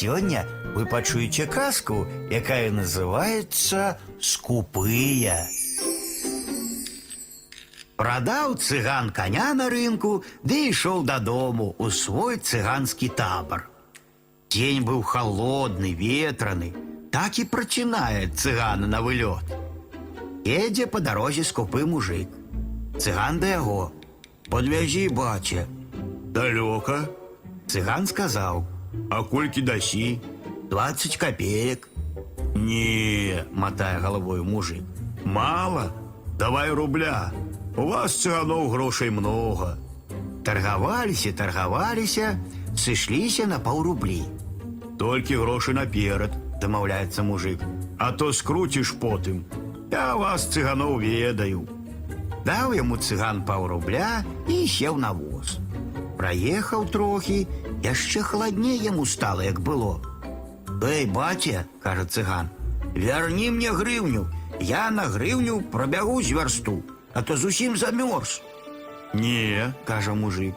сёння 0.00 0.47
вы 0.75 0.85
пачуеце 0.85 1.45
казку, 1.45 2.07
якая 2.31 2.71
называется 2.71 3.99
скупыя. 4.19 5.45
Прадаў 8.01 8.55
цыган 8.57 9.11
коня 9.11 9.53
на 9.53 9.69
рынку, 9.69 10.23
ды 10.41 10.71
ішоў 10.71 11.03
дадому 11.05 11.75
у 11.77 11.91
свой 11.91 12.37
цыганскі 12.37 13.09
табор. 13.13 13.67
День 14.49 14.81
быў 14.81 15.03
холодны, 15.03 15.93
ветраны, 15.93 16.73
так 17.11 17.37
і 17.37 17.45
прачынае 17.45 18.31
цыгана 18.33 18.87
на 18.87 19.03
вылёт. 19.05 19.45
Едзе 20.43 20.87
по 20.87 20.99
дарозе 20.99 21.43
скупы 21.43 21.85
мужик. 21.85 22.27
Цыган 22.97 23.39
да 23.39 23.47
яго. 23.47 23.91
Подвязі, 24.49 25.09
бача. 25.09 25.67
Далёка. 26.33 27.05
Цыган 27.67 28.07
сказаў. 28.07 28.65
А 29.10 29.22
колькі 29.22 29.62
дасі? 29.62 30.20
20 30.70 31.16
копеек. 31.16 31.88
Не, 32.54 33.44
мотая 33.52 34.00
головой 34.00 34.42
мужик. 34.42 34.82
Мало? 35.24 35.92
Давай 36.38 36.70
рубля. 36.70 37.32
У 37.76 37.86
вас 37.88 38.16
цыганоў 38.16 38.70
грошай 38.70 39.10
много. 39.10 39.76
Таргаваліся, 40.44 41.32
таргаваліся, 41.32 42.38
сышліся 42.76 43.46
на 43.46 43.58
паўрублі. 43.58 44.22
Толькі 44.98 45.36
грошы 45.42 45.74
наперад, 45.76 46.32
дамаўляецца 46.60 47.22
мужик. 47.22 47.60
А 47.98 48.12
то 48.12 48.32
скруціш 48.32 48.94
потым. 49.00 49.44
Я 49.92 50.16
вас 50.16 50.48
цыганоў 50.48 50.98
ведаю. 51.00 51.68
Даў 52.46 52.72
яму 52.78 52.96
цыган 52.96 53.42
паўрубля 53.44 54.24
і 54.48 54.64
сеў 54.70 54.96
на 55.02 55.12
воз. 55.12 55.58
Праехаў 56.16 56.86
трохі, 56.88 57.46
яшчэ 57.82 58.22
халадней 58.22 58.78
яму 58.78 59.06
стала, 59.06 59.40
як 59.40 59.60
было. 59.60 60.00
Эй, 60.82 61.06
баця, 61.06 61.64
кажа 61.82 62.04
цыган, 62.04 62.50
вярні 62.94 63.50
мне 63.50 63.72
грыўню, 63.72 64.26
я 64.60 64.90
на 64.90 65.06
грыўню 65.06 65.60
прабягу 65.72 66.22
з 66.22 66.32
вярсту, 66.32 66.82
а 67.14 67.22
то 67.22 67.36
зусім 67.36 67.76
замёрз. 67.76 68.42
Не, 69.14 69.72
кажа 69.84 70.14
мужик, 70.14 70.54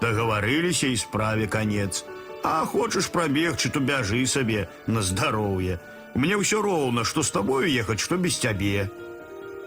дагаварыліся 0.00 0.86
і 0.86 0.96
справе 0.96 1.46
канец. 1.46 2.04
А 2.44 2.66
хочаш 2.66 3.08
прабегчы, 3.08 3.70
то 3.70 3.80
бяжы 3.80 4.26
сабе 4.26 4.68
на 4.86 5.00
здароўе. 5.00 5.80
Мне 6.14 6.36
ўсё 6.36 6.60
роўна, 6.60 7.04
што 7.04 7.22
з 7.24 7.32
табою 7.32 7.64
ехаць, 7.64 8.04
што 8.04 8.20
без 8.20 8.36
цябе. 8.36 8.90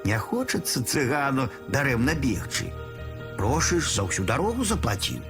Не 0.05 0.19
хочацца 0.21 0.85
цыгану 0.85 1.49
дарэмна 1.67 2.13
бегчы. 2.13 2.69
Грошы 3.37 3.81
ж 3.81 3.89
за 3.89 4.05
ўсю 4.05 4.23
дарогу 4.29 4.63
заплаціў. 4.63 5.25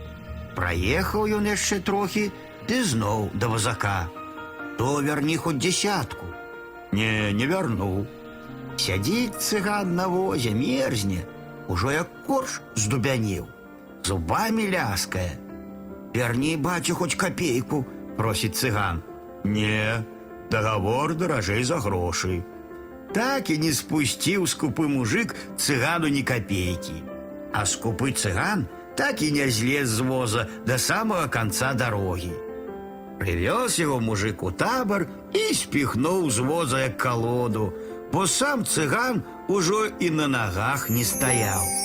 Праехаў 0.55 1.27
ён 1.37 1.49
яшчэ 1.49 1.79
трохі, 1.85 2.31
ды 2.67 2.83
зноў 2.83 3.29
да 3.33 3.47
вазака. 3.47 4.09
То 4.77 5.01
вярні 5.01 5.37
хоць 5.37 5.59
дзясятку. 5.61 6.25
Не, 6.91 7.33
не 7.33 7.45
вярнуў. 7.45 8.05
Сядзіць 8.77 9.41
цыган 9.41 9.95
на 9.95 10.07
возе, 10.07 10.53
мерзне, 10.53 11.25
ужо 11.67 11.91
як 11.91 12.09
корж 12.27 12.61
здубянеў, 12.75 13.47
зубамі 14.05 14.69
ляскае. 14.69 15.31
Вярні, 16.13 16.57
бацю, 16.57 16.95
хоць 16.95 17.15
капейку, 17.15 17.85
просіць 18.17 18.57
цыган. 18.57 19.01
Не, 19.43 20.05
дагавор 20.51 21.15
даражэй 21.15 21.63
за 21.63 21.79
грошы. 21.81 22.43
Так 23.13 23.49
і 23.49 23.57
не 23.57 23.71
спусціў 23.73 24.45
скупы 24.45 24.87
мужик 24.87 25.35
цыгану 25.57 26.09
ні 26.11 26.23
капейкі. 26.23 27.01
А 27.53 27.65
скупы 27.65 28.11
цыган 28.11 28.67
так 28.95 29.21
і 29.21 29.31
не 29.31 29.49
злез 29.49 29.89
з 29.89 29.99
воза 29.99 30.47
да 30.65 30.77
самага 30.77 31.27
канца 31.27 31.73
дарогі. 31.73 32.33
Прывёз 33.17 33.79
яго 33.81 33.99
мужик 33.99 34.43
у 34.43 34.51
табор 34.51 35.07
і 35.33 35.53
спіхнуў 35.53 36.29
з 36.29 36.39
воза 36.39 36.85
як 36.85 36.97
калоду, 36.97 37.73
бо 38.13 38.27
сам 38.27 38.65
цыган 38.65 39.23
ужо 39.47 39.87
і 39.99 40.09
на 40.09 40.27
нагах 40.27 40.89
не 40.89 41.03
стаяў. 41.03 41.80